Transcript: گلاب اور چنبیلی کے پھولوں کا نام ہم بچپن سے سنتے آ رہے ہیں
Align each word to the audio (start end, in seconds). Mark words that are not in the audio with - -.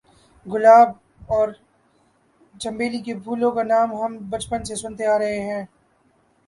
گلاب 0.45 0.89
اور 1.29 1.49
چنبیلی 2.55 2.99
کے 3.01 3.13
پھولوں 3.23 3.51
کا 3.51 3.63
نام 3.63 3.93
ہم 3.95 4.17
بچپن 4.29 4.63
سے 4.63 4.75
سنتے 4.75 5.05
آ 5.05 5.17
رہے 5.19 5.39
ہیں 5.41 5.63